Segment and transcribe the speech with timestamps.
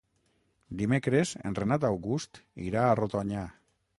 [0.79, 3.47] Dimecres en Renat August irà a Rodonyà.